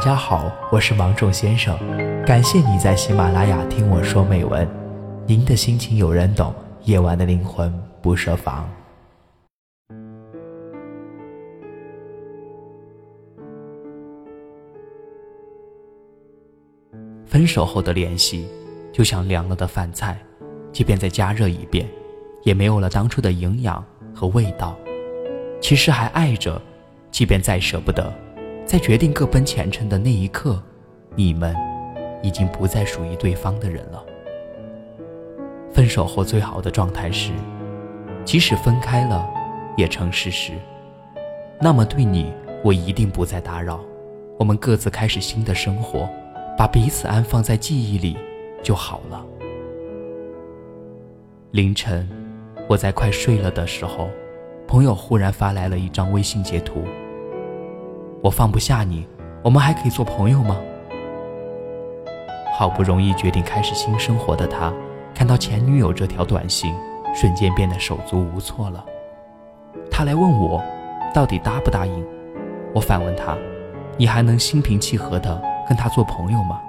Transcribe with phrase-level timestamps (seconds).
[0.00, 1.78] 大家好，我是芒种先生，
[2.24, 4.66] 感谢你在喜马拉雅听我说美文。
[5.26, 7.70] 您的心情有人懂，夜晚的灵魂
[8.00, 8.66] 不设防。
[17.26, 18.48] 分手后的联系，
[18.90, 20.18] 就像凉了的饭菜，
[20.72, 21.86] 即便再加热一遍，
[22.42, 24.74] 也没有了当初的营养和味道。
[25.60, 26.58] 其实还爱着，
[27.10, 28.10] 即便再舍不得，
[28.70, 30.62] 在决定各奔前程的那一刻，
[31.16, 31.52] 你们
[32.22, 34.00] 已经不再属于对方的人了。
[35.72, 37.32] 分手后最好的状态是，
[38.24, 39.28] 即使分开了，
[39.76, 40.52] 也成事实。
[41.60, 43.80] 那么对你，我一定不再打扰，
[44.38, 46.08] 我们各自开始新的生活。
[46.56, 48.16] 把彼此安放在记忆里
[48.62, 49.26] 就好了。
[51.50, 52.08] 凌晨，
[52.68, 54.08] 我在快睡了的时候，
[54.68, 56.84] 朋友忽然发来了一张微信截图。
[58.22, 59.06] 我放不下你，
[59.42, 60.56] 我们还可以做朋友吗？
[62.52, 64.70] 好不容易决定开始新生活的他，
[65.14, 66.74] 看到前女友这条短信，
[67.14, 68.84] 瞬间变得手足无措了。
[69.90, 70.62] 他来问我，
[71.14, 72.06] 到底答不答应？
[72.74, 73.34] 我反问他，
[73.96, 75.42] 你还能心平气和的？
[75.66, 76.60] 跟他做朋友吗？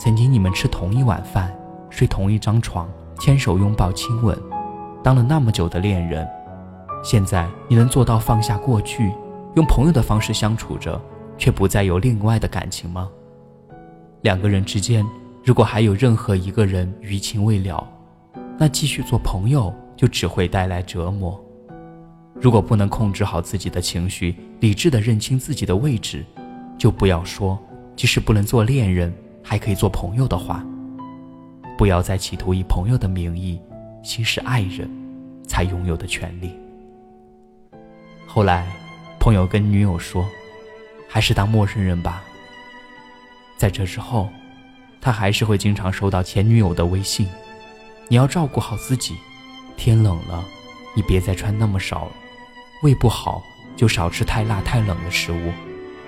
[0.00, 1.54] 曾经你们吃同一碗饭，
[1.88, 2.88] 睡同一张床，
[3.20, 4.36] 牵手拥抱亲吻，
[5.04, 6.26] 当了那么久的恋人，
[7.04, 9.12] 现在你能做到放下过去，
[9.58, 11.00] 用朋友的方式相处着，
[11.36, 13.10] 却不再有另外的感情吗？
[14.20, 15.04] 两个人之间，
[15.42, 17.84] 如果还有任何一个人余情未了，
[18.56, 21.44] 那继续做朋友就只会带来折磨。
[22.40, 26.24] 如果不能控制好自己的情绪，理智的认清自己的位置，
[26.78, 27.58] 就不要说。
[27.96, 30.64] 即使不能做恋人，还可以做朋友的话，
[31.76, 33.60] 不要再企图以朋友的名义
[34.04, 34.88] 行使爱人
[35.48, 36.52] 才拥有的权利。
[38.24, 38.68] 后来，
[39.28, 40.26] 朋友跟女友说
[41.06, 42.24] ：“还是当陌生人吧。”
[43.58, 44.30] 在这之后，
[45.02, 47.28] 他还是会经常收到前女友的微信
[48.08, 49.14] ：“你要照顾好自己，
[49.76, 50.42] 天冷了，
[50.96, 52.10] 你别再穿那么少，
[52.82, 53.42] 胃不好
[53.76, 55.52] 就少吃太辣太冷的食物，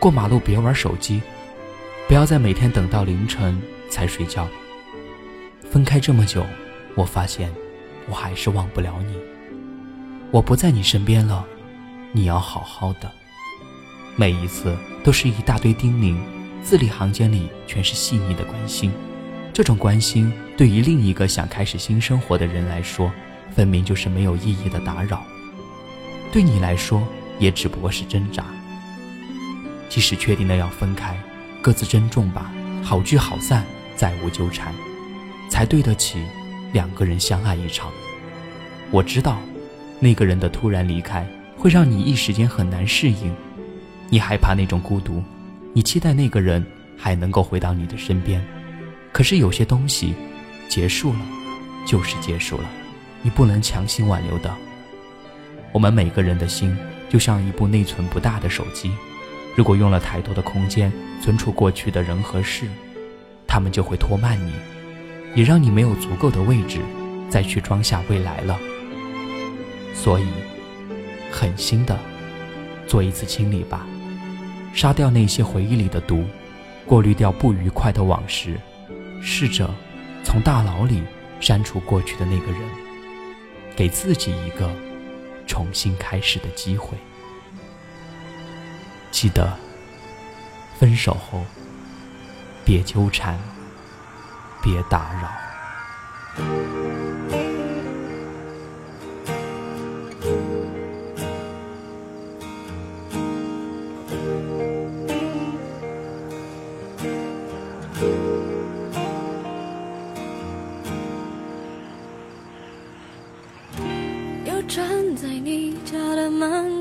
[0.00, 1.22] 过马路别玩手机。”
[2.08, 4.48] 不要再每天等到凌晨才睡觉。
[5.70, 6.44] 分开这么久，
[6.96, 7.48] 我发现
[8.08, 9.16] 我还是忘不了你。
[10.32, 11.46] 我不在你身边了，
[12.16, 13.10] 你要好好的。
[14.14, 16.16] 每一次都是一大堆叮咛，
[16.62, 18.92] 字里行间里全是细腻的关心。
[19.52, 23.10] 这种关心对于另一个想开始新生活的人来说，
[23.52, 25.24] 分明就是没有意义的打扰。
[26.32, 27.02] 对你来说，
[27.40, 28.44] 也只不过是挣扎。
[29.88, 31.18] 即使确定了要分开。
[31.60, 32.52] 各自珍重吧，
[32.82, 33.64] 好聚好散，
[33.96, 34.72] 再无纠缠，
[35.48, 36.22] 才对得起
[36.74, 37.90] 两个人相爱一场。
[38.90, 39.40] 我知道，
[39.98, 41.26] 那个人的突然离开
[41.64, 43.34] 会让你一时间很难适应，
[44.10, 45.24] 你害怕那种孤独，
[45.72, 46.62] 你期待那个人
[46.94, 48.44] 还能够回到你的身边。
[49.10, 50.12] 可是有些东西，
[50.68, 51.20] 结束了，
[51.86, 52.64] 就是结束了，
[53.22, 54.54] 你不能强行挽留的。
[55.72, 56.76] 我们每个人的心
[57.08, 58.90] 就像一部内存不大的手机。
[59.56, 60.92] 如果用了太多的空间
[61.22, 62.66] 存储过去的人和事，
[63.46, 64.52] 他们就会拖慢你，
[65.34, 66.82] 也让你没有足够的位置
[67.30, 68.58] 再去装下未来了。
[69.94, 70.26] 所以，
[71.34, 71.98] 狠心的
[72.86, 73.84] 做一次清理吧，
[74.72, 76.24] 杀掉那些回忆里的毒，
[76.86, 78.56] 过滤掉不愉快的往事，
[79.20, 79.68] 试着
[80.22, 81.02] 从大脑里
[81.40, 82.60] 删除过去的那个人，
[83.74, 84.70] 给自己一个
[85.44, 86.96] 重新开始的机会。
[89.10, 89.52] 记得，
[90.78, 91.44] 分手后
[92.64, 93.36] 别纠缠，
[94.62, 95.43] 别打扰。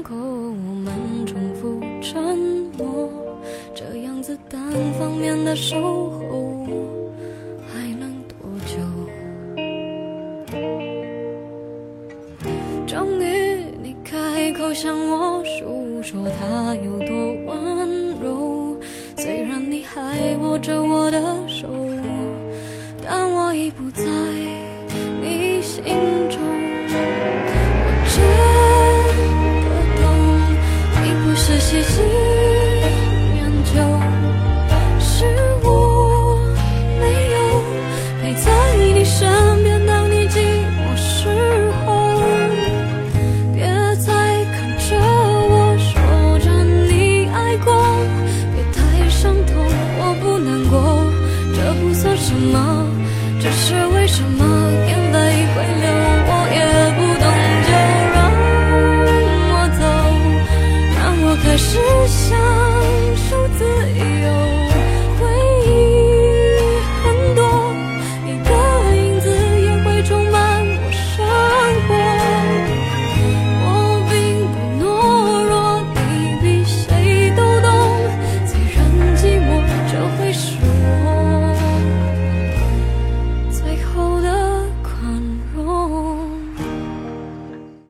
[0.03, 1.79] 门口，我们重复。
[2.01, 2.37] 沉
[2.77, 3.09] 默，
[3.73, 4.61] 这样子单
[4.99, 6.67] 方面的守候，
[7.71, 8.35] 还能多
[8.65, 8.75] 久？
[12.85, 17.15] 终于你开口向我诉说他有多
[17.45, 18.77] 温柔，
[19.15, 21.67] 虽然你还握着我的手，
[23.01, 24.03] 但我已不在。